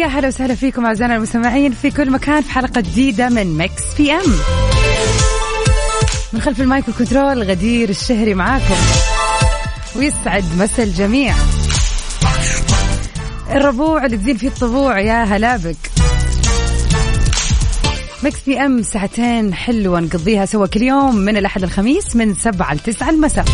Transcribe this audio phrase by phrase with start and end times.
[0.00, 4.32] ويا هلا وسهلا فيكم أعزائنا المستمعين في كل مكان في حلقة جديدة من Mix PM
[6.32, 8.74] من خلف ال mic وال control غدير الشهري معاكم.
[9.96, 11.34] ويسعد مسا الجميع.
[13.50, 15.76] الربوع اللي تزين فيه الطبوع يا هلا بك.
[18.22, 23.44] Mix PM ساعتين حلوة نقضيها سوا كل يوم من الأحد الخميس من سبعة لتسعة المساء.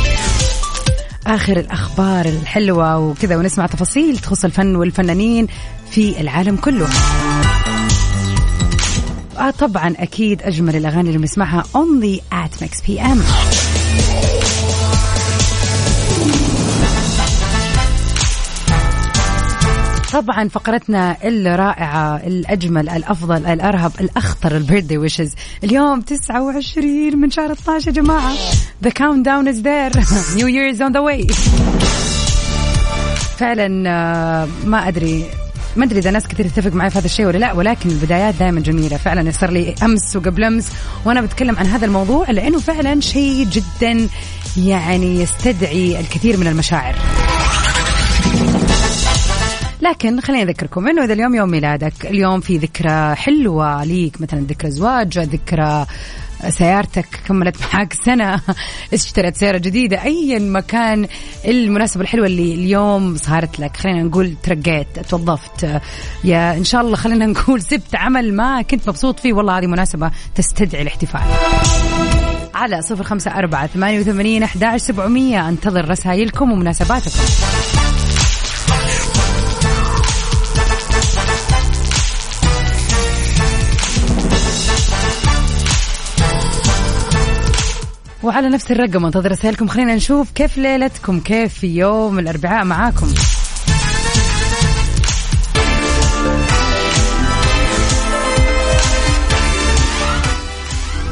[1.27, 5.47] آخر الأخبار الحلوة وكذا ونسمع تفاصيل تخص الفن والفنانين
[5.91, 6.89] في العالم كله.
[9.39, 13.01] آه طبعا أكيد أجمل الأغاني اللي بنسمعها only at Mix PM
[20.13, 25.35] طبعا فقرتنا الرائعة الأجمل الأفضل الأرهب الأخطر ال birthday wishes.
[25.65, 28.35] اليوم 29 من شهر 12 يا جماعة.
[28.87, 29.91] The countdown is there.
[30.39, 31.33] New Year is on the way.
[33.39, 35.25] فعلا آه، ما أدري
[35.77, 38.61] ما أدري إذا ناس كثير تتفق معي في هذا الشيء ولا لا ولكن البدايات دائما
[38.61, 38.97] جميلة.
[38.97, 40.73] فعلا صار لي أمس وقبل أمس
[41.05, 44.09] وأنا بتكلم عن هذا الموضوع لأنه فعلا شيء جدا
[44.57, 46.95] يعني يستدعي الكثير من المشاعر.
[49.91, 54.71] لكن خليني أذكركم إنه إذا اليوم يوم ميلادك اليوم في ذكرى حلوة ليك مثلا ذكرى
[54.71, 55.87] زواج ذكرى
[56.49, 58.41] سيارتك كملت معك سنة
[58.93, 61.07] اشتريت سيارة جديدة أيا مكان
[61.45, 63.77] المناسبة الحلوة اللي اليوم صارت لك.
[63.77, 65.81] خلينا نقول ترقيت توظفت.
[66.25, 70.11] يا إن شاء الله خلينا نقول سبت عمل ما كنت مبسوط فيه والله هذه مناسبة
[70.35, 71.21] تستدعي الاحتفال.
[72.55, 77.86] على صفر خمسة أربعة ثمانية وثمانين أحد سبعمية أنتظر رسائلكم ومناسباتكم.
[88.27, 93.15] وعلى نفس الرقم انتظر رسائلكم خلينا نشوف كيف ليلتكم كيف في يوم الأربعاء معاكم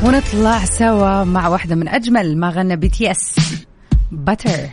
[0.03, 3.35] ونطلع سوا مع واحدة من أجمل ما غنى BTS
[4.13, 4.69] Butter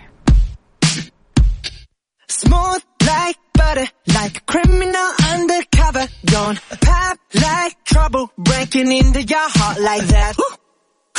[2.41, 3.87] Smooth like butter,
[4.17, 6.05] like a criminal undercover.
[6.25, 10.33] Gon' pop like trouble, breaking into your heart like that.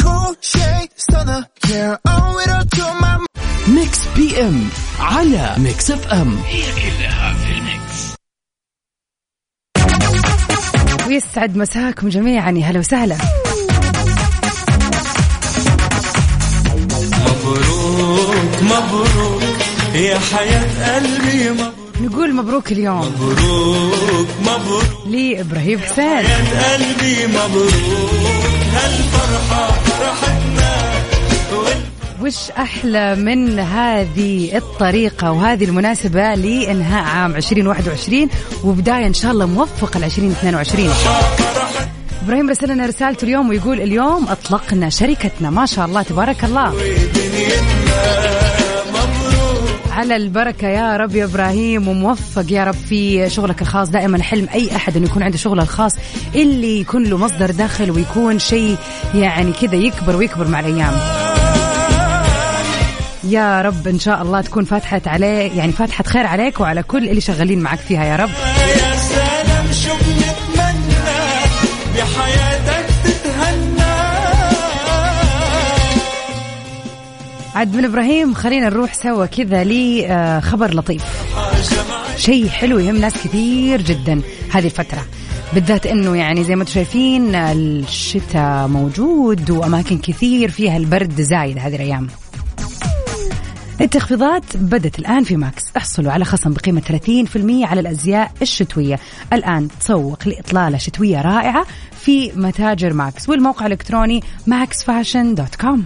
[0.00, 3.26] Cool shade stunner, yeah, owe it all to my
[3.68, 4.68] Mix PM
[4.98, 8.14] على Mix FM هي كلها في ال mix.
[11.06, 12.50] ويسعد مساكم جميعا.
[12.50, 13.16] يا هلا وسهلا.
[17.20, 19.42] مبروك مبروك
[19.94, 21.71] يا حياة قلبي مبروك.
[22.02, 23.12] نقول مبروك اليوم.
[23.20, 25.06] مبروك مبروك.
[25.06, 26.04] لإبراهيم حسين.
[26.04, 27.72] حياة قلبي مبروك
[28.74, 30.92] هالفرحة فرحتنا.
[32.22, 38.28] وش أحلى من هذه الطريقة وهذه المناسبة لإنهاء عام 2021
[38.64, 40.90] وبداية إن شاء الله موفقة ل 2022
[42.24, 45.50] إبراهيم رسل لنا رسالته اليوم ويقول اليوم أطلقنا شركتنا.
[45.50, 46.74] ما شاء الله تبارك الله.
[50.02, 53.88] على البركة يا رب يا إبراهيم وموفق يا رب في شغلك الخاص.
[53.88, 55.92] دائما حلم أي أحد أنه يكون عنده شغله الخاص
[56.34, 58.76] اللي يكون له مصدر دخل ويكون شيء
[59.14, 60.92] يعني كذا يكبر ويكبر مع الأيام.
[63.24, 67.20] يا رب إن شاء الله تكون فاتحة عليه يعني فاتحة خير عليك وعلى كل اللي
[67.20, 68.30] شغالين معك فيها يا رب.
[77.62, 81.04] عاد من إبراهيم خلينا نروح سوا كذا لخبر لطيف.
[82.16, 84.20] شيء حلو يهم ناس كثير جدا
[84.52, 85.06] هذه الفترة.
[85.54, 91.76] بالذات إنه يعني زي ما أنتم شايفين الشتاء موجود وأماكن كثير فيها البرد زايد هذه
[91.76, 92.08] الأيام.
[93.80, 95.62] التخفيضات بدت الآن في Max.
[95.76, 98.98] احصلوا على خصم بقيمة 30% على الأزياء الشتوية.
[99.32, 101.66] الآن تسوق لإطلالة شتوية رائعة
[102.00, 105.78] في متاجر Max والموقع الإلكتروني maxfashion.com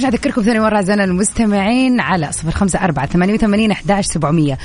[0.00, 4.58] وارجع اذكركم ثاني مرة أعزائنا المستمعين على صفر خمسة أربعة ثمانية وثمانين احداش سبعمئه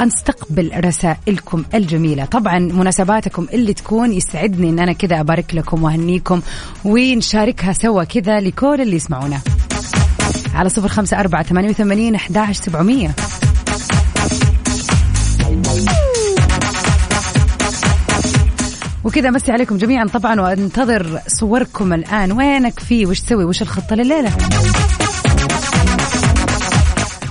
[0.00, 2.24] نستقبل رسائلكم الجميلة.
[2.24, 6.40] طبعا مناسباتكم اللي تكون يسعدني إن أنا كذا أبارك لكم وأهنيكم
[6.84, 9.40] ونشاركها سوا كذا لكل اللي يسمعونا.
[10.54, 13.14] على صفر خمسة أربعة ثمانية وثمانين أحداش سبعمية.
[19.06, 20.06] وكذا مسي عليكم جميعا.
[20.06, 22.32] طبعا وانتظر صوركم الآن.
[22.32, 24.30] وينك فيه وش تسوي؟ وش الخطة لليلة؟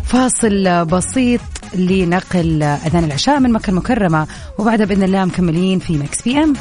[0.06, 1.42] فاصل بسيط
[1.75, 4.27] لنقل أذان العشاء من مكة المكرمة
[4.57, 6.54] وبعدها بإذن الله مكملين في مكس بي أم.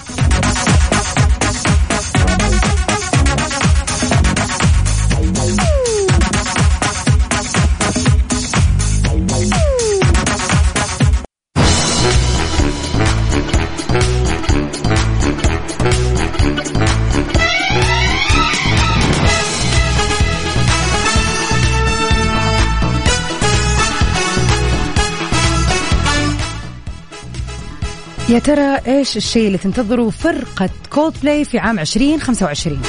[28.45, 32.83] ترى إيش الشيء اللي تنتظره فرقة كولد بلاي في عام 2025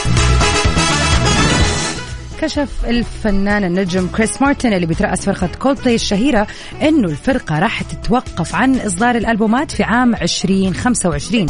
[2.41, 6.47] كشف الفنان النجم كريس مارتن اللي بيترأس فرقة كولد بلاي الشهيرة
[6.81, 11.47] إنه الفرقة راح تتوقف عن إصدار الألبومات في عام 2025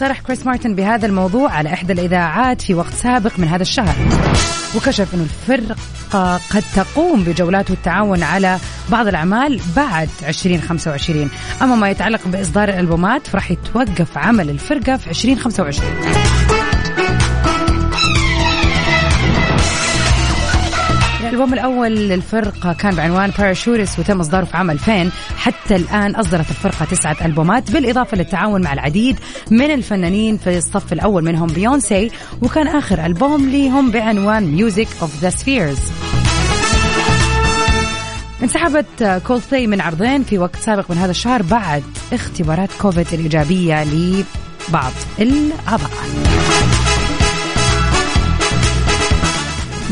[0.00, 3.94] صرح كريس مارتن بهذا الموضوع على إحدى الإذاعات في وقت سابق من هذا الشهر
[4.76, 5.76] وكشف إنه الفرقة
[6.50, 8.58] قد تقوم بجولات والتعاون على
[8.90, 11.30] بعض الأعمال بعد 2025
[11.62, 16.35] أما ما يتعلق بإصدار الألبومات فراح يتوقف عمل الفرقة في 2025
[21.36, 26.84] الألبوم الأول للفرقة كان بعنوان Parachutes وتم إصداره في عام 2000 حتى الآن أصدرت الفرقة
[26.84, 29.18] تسعة ألبومات بالإضافة للتعاون مع العديد
[29.50, 32.10] من الفنانين في الصف الأول منهم بيونسي
[32.42, 35.78] وكان آخر ألبوم لهم بعنوان Music of the Spheres
[38.42, 41.82] انسحبت كولد بلاي من عرضين في وقت سابق من هذا الشهر بعد
[42.12, 45.90] اختبارات كوفيد الإيجابية لبعض الأعضاء.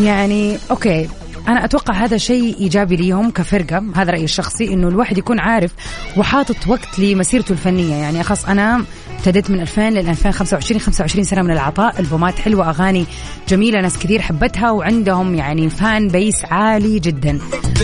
[0.00, 1.08] يعني okay.
[1.48, 5.72] أنا أتوقع هذا شيء إيجابي ليهم كفرقة هذا رأيي الشخصي إنه الواحد يكون عارف
[6.16, 7.94] وحاطط وقت لمسيرته الفنية.
[7.94, 8.84] يعني خلاص أنا
[9.18, 13.06] ابتديت من 2000 ل 2025 25 سنة من العطاء ألبومات حلوة أغاني
[13.48, 17.38] جميلة ناس كثير حبتها وعندهم يعني fan base عالي جدا.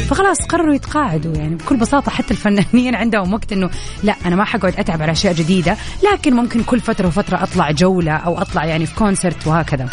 [0.09, 3.71] فخلاص قرروا يتقاعدوا يعني بكل بساطة حتى الفنانين عندهم وقت إنه
[4.03, 5.77] لا أنا ما حقعد أتعب على أشياء جديدة
[6.13, 9.89] لكن ممكن كل فترة وفترة أطلع جولة أو أطلع يعني في كونسرت وهكذا.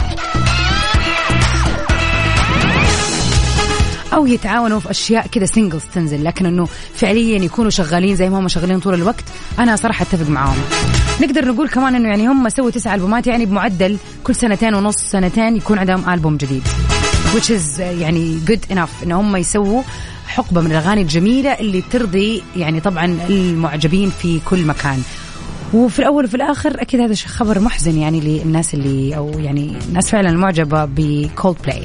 [4.17, 8.47] أو يتعاونوا في أشياء كذا سingles تنزل لكن إنه فعليا يكونوا شغالين زي ما هم
[8.47, 9.23] شغالين طول الوقت
[9.59, 10.57] أنا صراحة أتفق معاهم.
[11.21, 15.55] نقدر نقول كمان إنه يعني هم سووا تسع ألبومات يعني بمعدل كل سنتين ونص سنتين
[15.55, 16.63] يكون عندهم ألبوم جديد.
[17.35, 19.83] Which is يعني good enough إن هم يسووا
[20.27, 25.01] حقبة من الأغاني الجميلة اللي ترضي يعني طبعا المعجبين في كل مكان.
[25.73, 30.29] وفي الأول وفي الآخر أكيد هذا خبر محزن يعني للناس اللي أو يعني الناس فعلا
[30.29, 31.83] المعجبة بكولد بلاي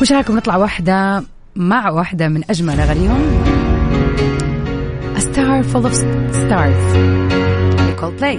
[0.00, 1.24] وش رايكم نطلع واحدة
[1.56, 3.22] مع واحدة من أجمل أغانيهم.
[5.16, 5.94] A Sky Full of
[6.40, 6.82] Stars.
[8.00, 8.38] Coldplay.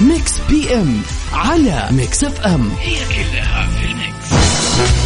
[0.00, 1.00] Mix PM
[1.32, 5.05] على Mix FM هي كلها في ال mix.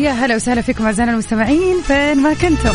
[0.00, 2.74] ويا هلا وسهلا فيكم أعزائنا المستمعين فين ما كنتم.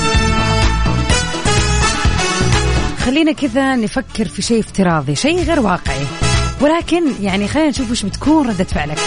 [3.06, 6.06] خلينا كذا نفكر في شيء افتراضي شيء غير واقعي.
[6.62, 8.98] ولكن يعني خلينا نشوف وش بتكون ردة فعلك.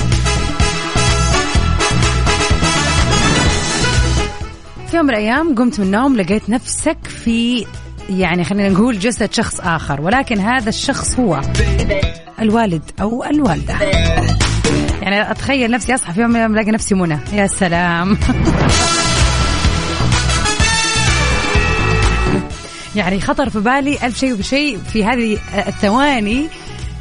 [4.91, 7.67] في يوم من الأيام قمت من النوم لقيت نفسك في
[8.11, 11.41] يعني خلينا نقول جسد شخص آخر ولكن هذا الشخص هو
[12.41, 13.79] الوالد أو الوالدة.
[15.03, 18.19] يعني أتخيل نفسي أصحى في يوم من الأيام ألاقي نفسي منى يا سلام
[22.97, 26.49] يعني خطر في بالي ألف شيء وشيء في هذه الثواني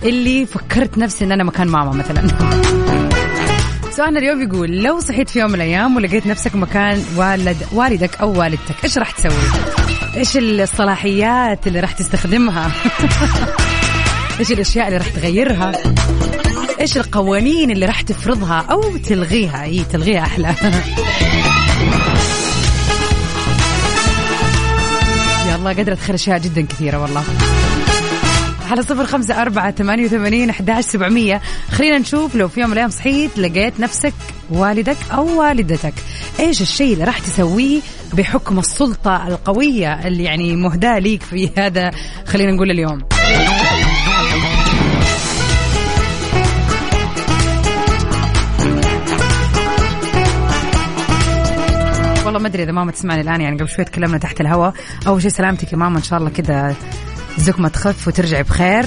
[0.03, 2.27] اللي فكرت نفسي إن أنا مكان ماما مثلا
[3.97, 8.39] سؤالنا اليوم يقول لو صحيت في يوم من الأيام ولقيت نفسك مكان والد والدك أو
[8.39, 9.31] والدتك إيش راح تسوي؟
[10.17, 12.71] إيش الصلاحيات اللي راح تستخدمها؟
[14.39, 15.71] إيش الأشياء اللي راح تغيرها؟
[16.87, 20.47] إيش القوانين اللي راح تفرضها أو تلغيها؟ إي تلغيها أحلى.
[25.49, 27.23] يلا قادرة اتخيل أشياء جدا كثيرة والله.
[28.71, 31.41] على صفر خمسة أربعة ثمانية وثمانين أحداش سبعمية.
[31.71, 34.13] خلينا نشوف لو في يوم من الأيام صحيت لقيت نفسك
[34.49, 35.93] والدك أو والدتك.
[36.39, 37.79] إيش الشيء اللي راح تسويه
[38.13, 41.91] بحكم السلطة القوية اللي يعني مهداة ليك في هذا
[42.25, 42.99] خلينا نقول اليوم؟
[52.47, 54.73] ما أدري إذا ماما تسمعني الآن يعني قبل شوي تكلمنا تحت الهواء.
[55.07, 56.75] أول شيء سلامتك يا ماما إن شاء الله كذا
[57.37, 58.85] الزكمه تخف وترجعي بخير.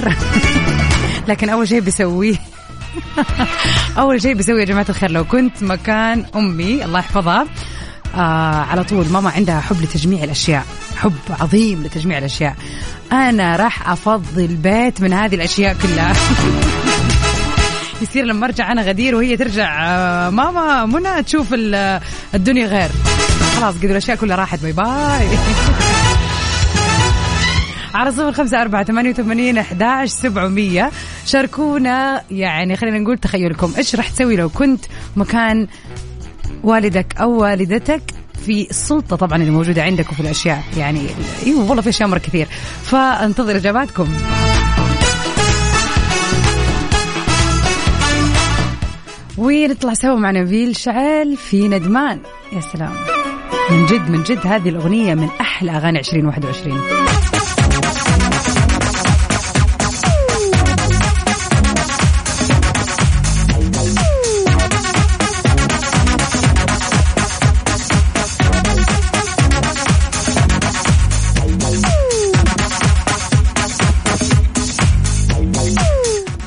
[1.29, 2.37] لكن أول شيء بسويه
[3.99, 7.47] أول شيء بسويه يا جماعة الخير لو كنت مكان أمي الله يحفظها
[8.15, 8.19] آه
[8.71, 10.65] على طول ماما عندها حب لتجميع الأشياء
[10.97, 12.57] حب عظيم لتجميع الأشياء.
[13.13, 16.13] أنا راح افضي البيت من هذه الأشياء كلها.
[18.03, 22.01] يصير لما أرجع أنا غدير وهي ترجع آه، ماما منى تشوف ال-
[22.35, 22.91] الدنيا غير.
[23.61, 24.63] خلاص قد الأشياء كلها راحت.
[24.63, 25.29] باي باي
[27.95, 30.91] على صفر خمسة أربعة ثمانية وثمانين أحداش سبعمية.
[31.27, 33.73] شاركونا يعني خلينا نقول تخيلكم.
[33.79, 34.85] إيش راح تسوي لو كنت
[35.17, 35.67] مكان
[36.63, 38.03] والدك أو والدتك
[38.47, 41.07] في السلطة طبعا اللي موجودة عندك وفي الأشياء؟ يعني
[41.47, 42.47] إيوه والله في أشياء مرة كثير.
[42.83, 44.09] فانتظر إجاباتكم.
[49.39, 52.21] ونطلع سوا مع نبيل شعل في ندمان.
[52.53, 52.95] يا سلام.
[53.71, 56.81] من جد من جد هذه الأغنية من أحلى أغاني 2021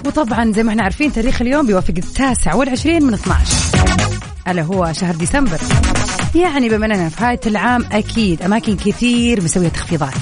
[0.05, 3.73] وطبعا زي ما إحنا عارفين تاريخ اليوم بيوافق التاسع والعشرين من 12
[4.47, 5.59] ألا هو شهر ديسمبر.
[6.35, 10.13] يعني بما أننا في نهاية العام أكيد أماكن كثير مسوية تخفيضات.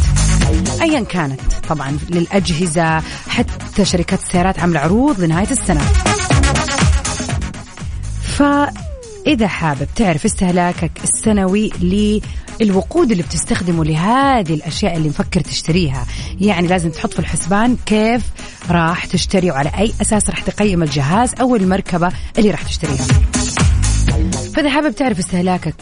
[0.81, 5.81] أيا كانت طبعا للأجهزة حتى شركات السيارات عاملة عروض لنهاية السنة.
[8.23, 11.71] فإذا حابب تعرف استهلاكك السنوي
[12.61, 16.05] للوقود اللي بتستخدمه لهذه الأشياء اللي مفكر تشتريها
[16.41, 18.21] يعني لازم تحط في الحسبان كيف
[18.69, 23.05] راح تشتري وعلى أي أساس راح تقيم الجهاز أو المركبة اللي راح تشتريها.
[24.55, 25.75] فإذا حابب تعرف استهلاكك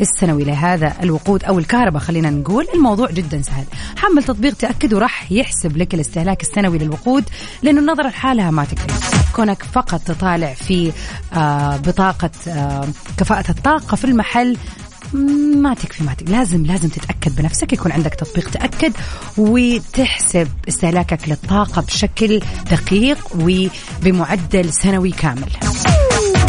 [0.00, 2.02] السنوي لهذا الوقود أو الكهرباء.
[2.02, 3.64] خلينا نقول الموضوع جدا سهل.
[3.96, 7.24] حمل تطبيق تأكد وراح يحسب لك الاستهلاك السنوي للوقود
[7.62, 9.32] لأنه النظرة لحالها ما تكفي.
[9.32, 10.92] كونك فقط تطالع في
[11.34, 14.56] آه بطاقة آه كفاءة الطاقة في المحل
[15.56, 16.32] ما تكفي ما تكفي.
[16.32, 17.72] لازم لازم تتأكد بنفسك.
[17.72, 18.92] يكون عندك تطبيق تأكد
[19.38, 25.50] وتحسب استهلاكك للطاقة بشكل دقيق وبمعدل سنوي كامل.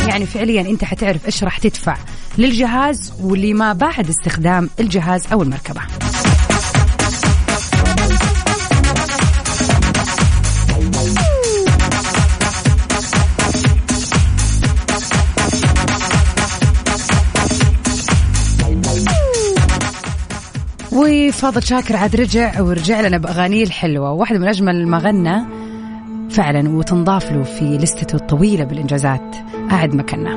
[0.08, 1.98] يعني فعليا أنت حتعرف إيش راح تدفع
[2.38, 5.82] للجهاز ولما بعد استخدام الجهاز أو المركبة.
[20.92, 25.46] وفاضل شاكر عاد رجع ورجع لنا بأغانيه الحلوة واحدة من أجمل ما غنى
[26.30, 29.36] فعلا وتنضاف له في لستته الطويلة بالإنجازات.
[29.70, 30.32] قاعد مكاننا.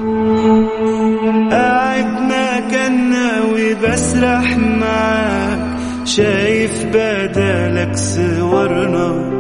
[1.50, 9.30] قاعد مكاننا وبسرح معاك شايف بدالك صورنا.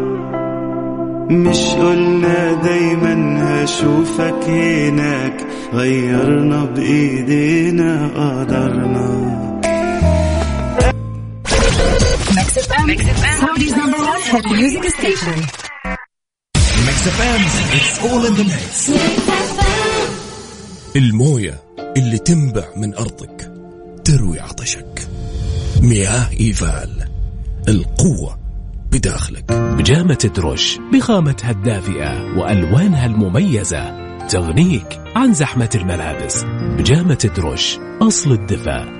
[1.30, 9.30] مش قلنا دايما هشوفك هناك غيرنا بإيدينا قدرنا.
[12.36, 12.90] Mix FM
[17.74, 18.90] it's all in the mix
[20.96, 21.60] الموية
[21.96, 23.52] اللي تنبع من أرضك
[24.04, 25.08] تروي عطشك.
[25.82, 26.90] مياه إيفال
[27.68, 28.38] القوة
[28.92, 29.52] بداخلك.
[29.52, 36.44] بجامة دروش بخامتها الدافئة وألوانها المميزة تغنيك عن زحمة الملابس.
[36.78, 38.99] بجامة دروش أصل الدفا.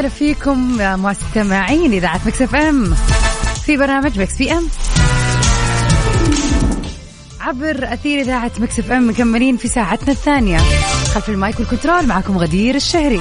[0.00, 2.94] وسهلا فيكم يا مستمعين إذاعة Mix FM.
[3.64, 4.68] في برنامج Mix PM.
[7.40, 10.58] عبر أثير إذاعة Mix FM مكملين في ساعتنا الثانية.
[11.14, 13.20] خلف المايك والكنترول معكم غدير الشهري.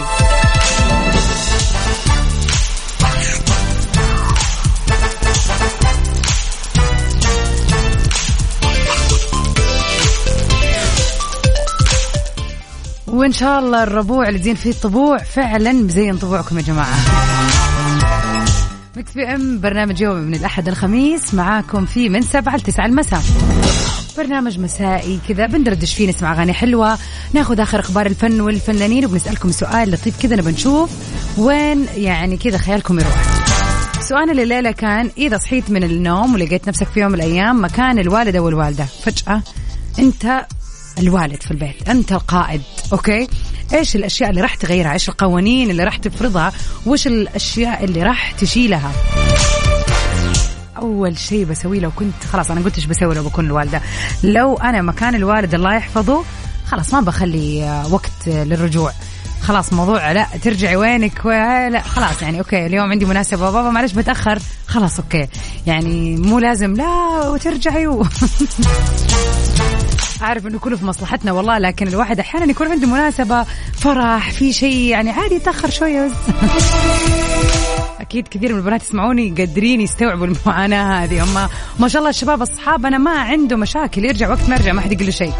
[13.30, 16.96] وان شاء الله الربوع اللي زين فيه الطبوع فعلا مزين طبوعكم يا جماعة.
[18.98, 21.34] Mix PM برنامج يومي من الأحد الخميس.
[21.34, 23.22] معاكم فيه من سبعة ل 9 المساء.
[24.18, 25.46] برنامج مسائي كذا.
[25.46, 26.98] بندردش فيه نسمع أغاني حلوة.
[27.34, 30.90] ناخذ آخر أخبار الفن والفنانين وبنسألكم سؤال لطيف كذا نبى نشوف
[31.38, 33.24] وين يعني كذا خيالكم يروح.
[34.02, 38.86] سؤالنا الليلة كان إذا صحيت من النوم ولقيت نفسك في يوم من الأيام مكان الوالدة
[39.04, 39.42] فجأة
[40.00, 40.46] أنت
[41.00, 41.90] الوالد في البيت.
[41.90, 42.62] أنت القائد
[42.94, 43.28] okay؟
[43.74, 46.54] إيش الأشياء اللي راح تغيرها؟ إيش القوانين اللي راح تفرضها؟
[46.86, 48.92] وايش الأشياء اللي راح تشيلها
[50.78, 53.82] أول شيء بسويه لو كنت خلاص أنا قلت إيش بسوي لو بكون الوالدة.
[54.24, 56.24] لو أنا مكان الوالد الله يحفظه
[56.66, 58.92] خلاص ما بخلي وقت للرجوع.
[59.42, 63.52] خلاص موضوع لا ترجعي وينك؟ لا خلاص يعني okay اليوم عندي مناسبة.
[63.52, 64.40] بابا معلش بتأخر.
[64.68, 65.28] خلاص okay.
[65.68, 68.06] يعني مو لازم لا وترجعي و...
[70.22, 74.76] عارف إنه كله في مصلحتنا والله لكن الواحد أحيانا يكون عنده مناسبة فرح في شيء
[74.76, 76.14] يعني عادي يتأخر شوية بس.
[78.00, 81.24] أكيد كثير من البنات يسمعوني قادرين يستوعبوا المعاناة هذه.
[81.24, 81.50] هم
[81.80, 84.92] ما شاء الله الشباب أصحاب أنا ما عنده مشاكل يرجع وقت ما يرجع ما حد
[84.92, 85.34] يقول له شيء.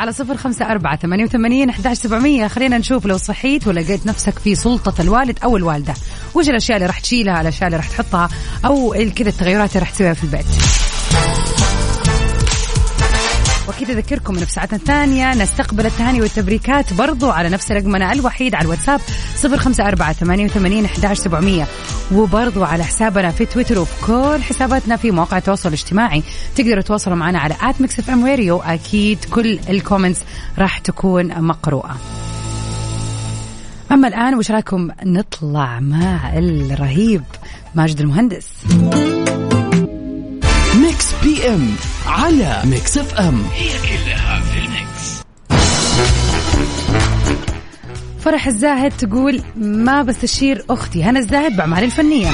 [0.00, 2.48] على صفر خمسة أربعة ثمانية وثمانين أحداش سبعمية.
[2.48, 5.94] خلينا نشوف لو صحيت ولقيت نفسك في سلطة الوالد أو الوالدة.
[6.34, 8.28] وش الأشياء اللي راح تشيلها الأشياء اللي راح تحطها
[8.64, 10.46] أو كذا التغيرات اللي راح تسويها في البيت.
[13.68, 18.64] واكيد أذكركم إنه في ساعتنا الثانية نستقبل التهاني والتبريكات برضو على نفس رقمنا الوحيد على
[18.64, 19.00] الواتساب
[19.44, 21.66] 054 88 11700
[22.12, 26.22] وبرضو على حسابنا في تويتر وفي كل حساباتنا في مواقع التواصل الاجتماعي.
[26.56, 28.60] تقدروا تتواصلوا معنا على at Mix FM Radio.
[28.60, 30.20] أكيد كل ال comments
[30.58, 31.96] راح تكون مقروءة.
[33.92, 37.22] أما الآن وش رأيكم؟ نطلع مع الرهيب
[37.74, 38.46] ماجد المهندس.
[40.74, 41.74] Mix PM
[42.06, 43.42] على Mix FM.
[48.20, 52.30] فرح الزاهد تقول ما بستشير أختي هنا الزاهد بأعمال الفنية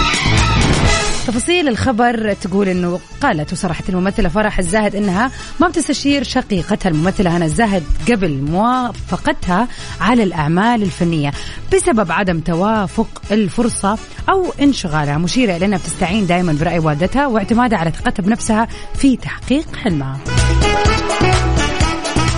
[1.26, 7.44] تفاصيل الخبر تقول إنه قالت وصرحت الممثلة فرح الزاهد إنها ما بتستشير شقيقتها الممثلة هنا
[7.44, 9.68] الزاهد قبل موافقتها
[10.00, 11.32] على الأعمال الفنية
[11.74, 17.90] بسبب عدم توافق الفرصة أو انشغالها مشيرة إلى انها بتستعين دائما برأي والدتها واعتمادها على
[17.90, 20.18] ثقتها بنفسها في تحقيق حلمها.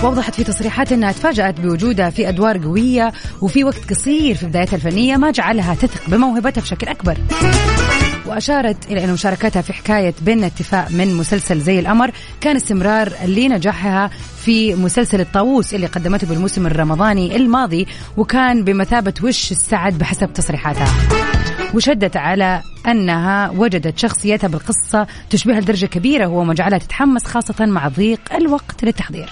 [0.03, 5.17] وضحت في تصريحات إنها تفاجأت بوجودها في أدوار قوية وفي وقت قصير في بدايتها الفنية
[5.17, 7.17] ما جعلها تثق بموهبتها بشكل أكبر.
[8.25, 14.09] وأشارت إلى أن مشاركتها في حكاية بيننا اتفاق من مسلسل زي القمر كان استمرار لنجاحها
[14.41, 20.87] في مسلسل الطاووس اللي قدمته بالموسم الرمضاني الماضي وكان بمثابة وش السعد بحسب تصريحاتها
[21.73, 27.87] وشدت على أنها وجدت شخصيتها بالقصة تشبهها لدرجة كبيرة وهو ما جعلها تتحمس خاصة مع
[27.87, 29.29] ضيق الوقت للتحضير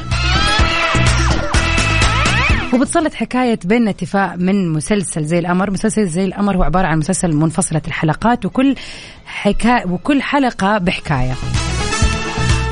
[2.73, 5.71] وبتسلط حكاية بين اتفاق من مسلسل زي القمر.
[5.71, 8.75] مسلسل زي القمر هو عبارة عن مسلسل منفصلة الحلقات وكل
[9.25, 11.33] حكاية وكل حلقة بحكاية.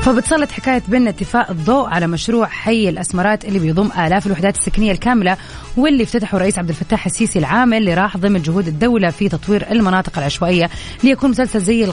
[0.02, 5.36] فبتسلط حكاية بين اتفاق الضوء على مشروع حي الأسمرات اللي بيضم آلاف الوحدات السكنية الكاملة
[5.76, 10.18] واللي افتتحه الرئيس عبد الفتاح السيسي العام اللي راح ضمن جهود الدولة في تطوير المناطق
[10.18, 10.70] العشوائية.
[11.04, 11.88] ليكون مسلسل زي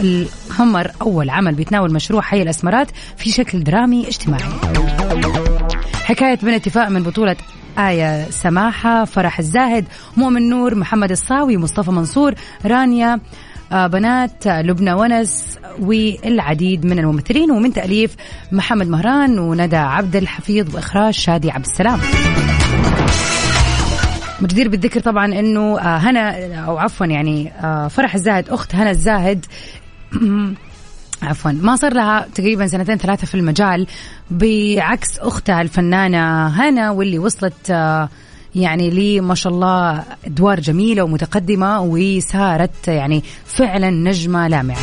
[0.00, 4.50] القمر أول عمل بيتناول مشروع حي الأسمرات في شكل درامي اجتماعي.
[6.04, 7.36] حكاية من اتفاق من بطولة
[7.78, 9.84] آية سماحة فرح الزاهد
[10.16, 12.34] مؤمن نور محمد الصاوي مصطفى منصور
[12.66, 13.20] رانيا
[13.72, 18.16] آه، بنات لبنى ونس والعديد من الممثلين ومن تأليف
[18.52, 22.00] محمد مهران وندى عبد الحفيظ وإخراج شادي عبد السلام.
[24.40, 29.46] مجدير بالذكر طبعا إنه آه، هنا أو عفوا يعني آه، فرح الزاهد أخت هنا الزاهد
[31.22, 31.52] عفوا.
[31.52, 33.86] ما صار لها تقريبا سنتين ثلاثة في المجال
[34.30, 38.08] بعكس أختها الفنانة هنا واللي وصلت آه،
[38.54, 44.78] يعني لي ما شاء الله أدوار جميلة ومتقدمة وصارت يعني فعلا نجمة لامعة.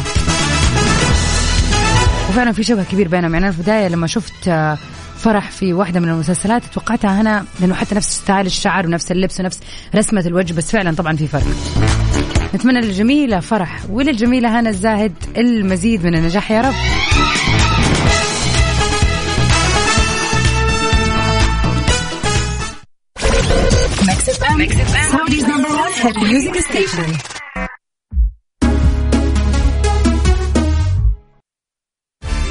[2.30, 3.34] وفعلا في شبه كبير بينهم.
[3.34, 4.78] يعني أنا في البداية لما شفت آه،
[5.18, 9.60] فرح في واحدة من المسلسلات توقعتها هنا لأنه حتى نفس ستايل الشعر ونفس اللبس ونفس
[9.96, 12.11] رسمة الوجه بس فعلا طبعا في فرق.
[12.56, 16.74] نتمنى للجميلة فرح وللجميلة هنا الزاهد المزيد من النجاح يا رب.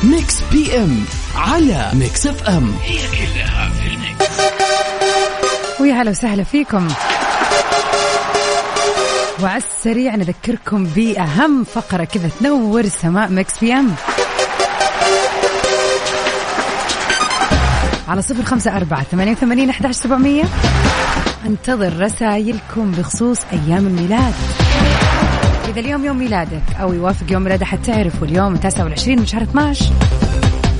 [0.04, 1.04] Mix PM
[1.36, 4.40] على Mix FM هي كلها في ال mix
[5.80, 6.88] ويا هلا وسهلا فيكم.
[9.42, 13.94] وعلى السريع نذكركم بأهم فقرة كذا تنور سماء Mix PM.
[18.09, 20.44] على صفر خمسة أربعة ثمانية وثمانين أحداش سبعمية.
[21.46, 24.35] أنتظر رسائلكم بخصوص أيام الميلاد.
[25.68, 29.85] إذا اليوم يوم ميلادك أو يوافق يوم ميلاد أحد تعرف واليوم 29 من شهر 12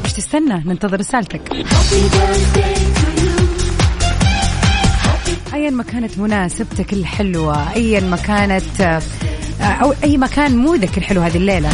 [0.05, 1.42] مش تستنى؟ ننتظر رسالتك.
[5.54, 9.02] ايا ما كانت مناسبتك الحلوة ايا ما كانت آه،
[9.64, 11.70] أو أي مكان مودك الحلو هذه الليلة.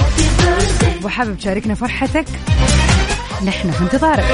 [1.04, 2.24] وحابب تشاركنا فرحتك؟
[3.46, 4.24] نحن في انتظارك.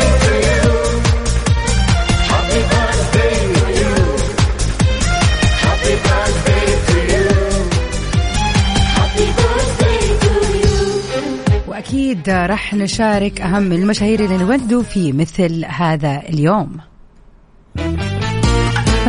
[11.68, 16.91] وأكيد راح نشارك أهم المشاهير اللي نودوا في مثل هذا اليوم.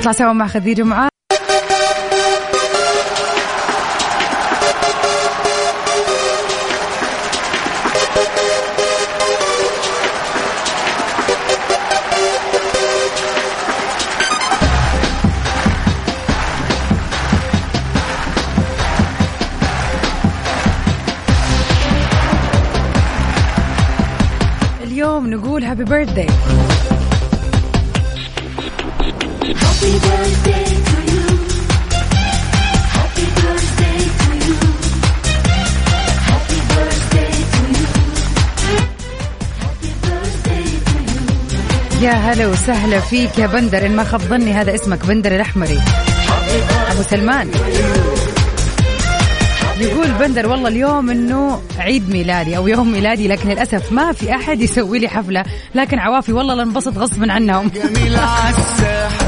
[0.03, 1.09] نطلع سوا مع خديجة معاذ.
[24.83, 26.27] اليوم نقول هابي بيرثداي
[42.03, 43.85] يا هلا وسهلا فيك يا بندر.
[43.85, 45.79] إن ما خاب ظني هذا اسمك بندر الأحمري.
[46.91, 47.51] أبو سلمان.
[49.79, 54.61] يقول بندر والله اليوم إنه عيد ميلادي أو يوم ميلادي لكن للأسف ما في أحد
[54.61, 55.43] يسوي لي حفلة.
[55.75, 57.71] لكن عوافي والله لنبسط غصبا عنهم.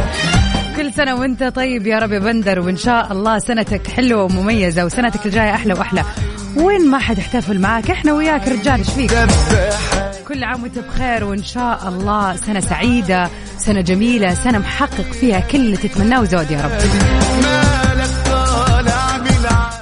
[0.78, 5.26] كل سنة وانت طيب يا رب يا بندر وإن شاء الله سنتك حلوة ومميزة وسنتك
[5.26, 6.04] الجاية أحلى وأحلى.
[6.56, 9.12] وين ما حد احتفل معاك إحنا وياك رجال إيش فيك؟
[10.28, 15.58] كل عام وانت بخير وإن شاء الله سنة سعيدة سنة جميلة سنة محقق فيها كل
[15.58, 16.72] اللي تتمناه وزود يا رب.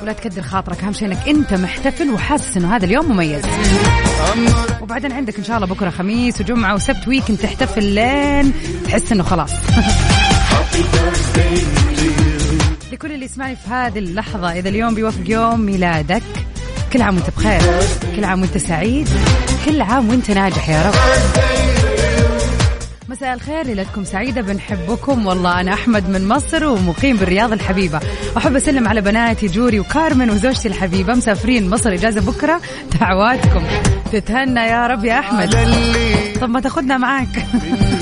[0.01, 3.43] ولا تكدر خاطرك أهم شيء إنك أنت محتفل وحاسس إنه هذا اليوم مميز.
[4.81, 8.53] وبعدين عندك إن شاء الله بكرة خميس وجمعة وسبت ويكند تحتفل لين
[8.85, 9.51] تحس إنه خلاص.
[12.91, 16.23] لكل اللي يسمعني في هذه اللحظة إذا اليوم بيوافق يوم ميلادك
[16.93, 17.61] كل عام وأنت بخير
[18.15, 19.09] كل عام وأنت سعيد
[19.65, 20.93] كل عام وأنت ناجح يا رب.
[23.09, 25.25] مساء الخير ليلتكم سعيدة بنحبكم.
[25.27, 27.99] والله أنا أحمد من مصر ومقيم بالرياض الحبيبة.
[28.37, 32.61] أحب أسلم على بناتي جوري وكارمن وزوجتي الحبيبة مسافرين مصر إجازة بكرة
[32.99, 33.63] دعواتكم.
[34.11, 35.55] تتهنى يا رب يا أحمد.
[36.41, 37.45] طب ما تاخدنا معاك.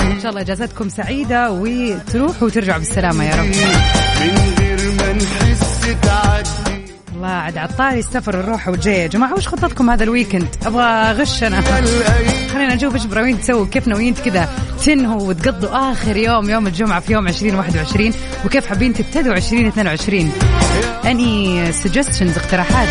[0.00, 3.52] إن شاء الله إجازتكم سعيدة وتروحوا وترجعوا بالسلامة يا رب.
[7.14, 9.34] الله عاد عطاري السفر الروحة والجاية يا جماعة.
[9.34, 11.60] وش خطتكم هذا الويكند؟ أبغى أغش أنا.
[12.52, 14.48] خلينا نشوف إيش براوين تسووا كيف ناويين كذا.
[14.84, 18.12] تنهوا وتقضوا آخر يوم يوم الجمعة في يوم 2021
[18.44, 20.32] وكيف حابين تبتدوا 2022
[21.04, 22.88] أني suggestions اقتراحات؟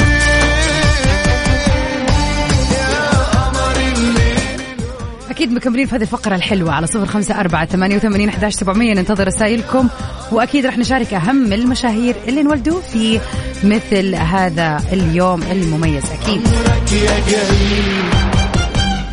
[5.42, 8.94] أكيد مكملين في هذه الفقرة الحلوة على صفر خمسة أربعة ثمانية وثمانين أحداش سبعمية.
[8.94, 9.88] ننتظر رسائلكم.
[10.32, 13.20] وأكيد رح نشارك أهم المشاهير اللي انولدوا في
[13.64, 16.42] مثل هذا اليوم المميز أكيد.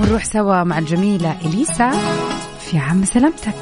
[0.00, 1.90] ونروح سوا مع الجميلة إليسا
[2.60, 3.54] في عم سلامتك.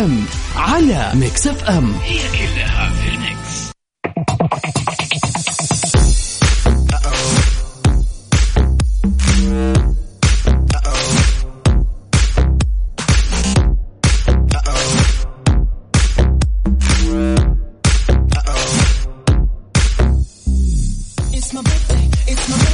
[0.00, 0.24] ام
[0.56, 1.94] على ميكس اف ام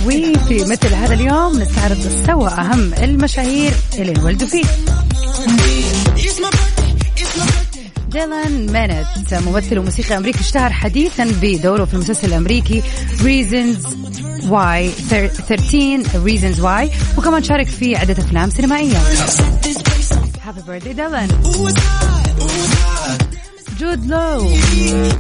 [0.07, 4.65] وفي مثل هذا اليوم نستعرض سوا أهم المشاهير اللي انولدوا فيه.
[8.17, 12.83] ديلان مينيت ممثل وموسيقي أمريكي اشتهر حديثا بدوره في المسلسل الأمريكي
[13.19, 13.87] Reasons
[14.43, 18.99] Why 13 Reasons Why وكمان شارك في عدة أفلام سينمائية.
[20.47, 21.29] Happy birthday ديلان.
[23.81, 24.49] جود لو.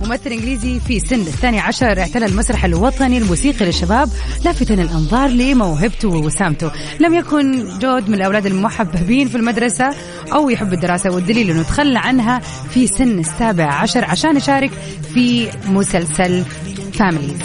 [0.04, 4.10] ممثل إنجليزي في سن الثاني عشر اعتلى المسرح الوطني الموسيقي للشباب
[4.44, 6.70] لافتا الأنظار لموهبته ووسامته.
[7.00, 9.94] لم يكن جود من الأولاد المحببين في المدرسة
[10.32, 12.38] أو يحب الدراسة والدليل أنه تخلى عنها
[12.70, 14.70] في سن السابع عشر عشان يشارك
[15.14, 16.44] في مسلسل
[16.92, 17.42] Families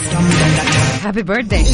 [1.04, 1.66] happy birthday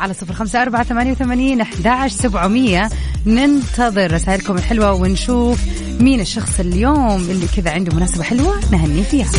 [0.00, 2.88] على صفر خمسة أربعة ثمانية وثمانين أحداش سبعمية.
[3.26, 5.60] ننتظر رسائلكم الحلوة ونشوف
[6.00, 9.30] مين الشخص اليوم اللي كذا عنده مناسبة حلوة نهني فيها.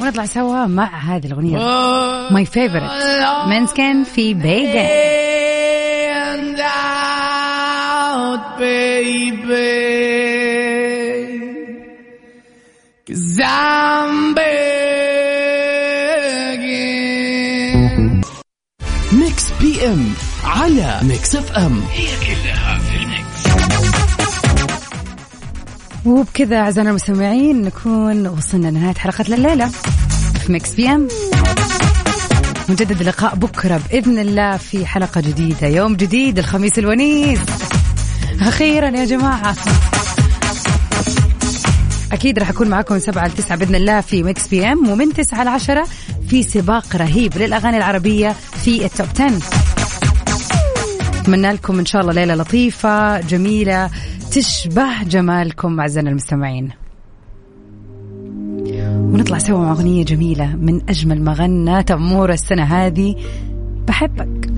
[0.00, 1.58] ونطلع سوا مع هذه الأغنية.
[2.30, 2.90] ماي فيفورت
[3.48, 5.18] منسكن في بيجن
[8.58, 9.68] baby.
[13.06, 14.27] Cause I'm
[20.68, 21.82] على Mix FM
[26.06, 29.68] وبكذا أعزائنا المستمعين نكون وصلنا لنهاية حلقتنا الليلة
[30.46, 31.08] في Mix PM
[32.68, 35.66] مجدد اللقاء بكرة بإذن الله في حلقة جديدة.
[35.66, 37.38] يوم جديد الخميس الونيس.
[38.40, 39.56] أخيرا يا جماعة.
[42.12, 45.86] أكيد راح أكون معكم من سبعة لتسعة بإذن الله في Mix PM ومن تسعة لعشرة
[46.28, 49.67] في سباق رهيب للأغاني العربية في التوب 10
[51.28, 53.90] أتمنى لكم إن شاء الله ليلة لطيفة جميلة
[54.32, 56.70] تشبه جمالكم أعزائنا المستمعين.
[59.12, 63.16] ونطلع سوا مع أغنية جميلة من أجمل ما غنى تأمور السنة هذه.
[63.88, 64.50] بحبك.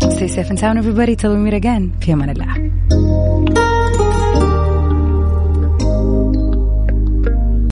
[0.00, 1.16] Stay safe and sound everybody.
[1.16, 2.00] Till we meet again.
[2.00, 2.79] في أمان الله.